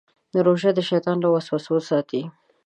روژه 0.45 0.71
د 0.75 0.79
شیطان 0.89 1.17
له 1.21 1.29
وسوسو 1.33 1.75
ساتي. 1.89 2.21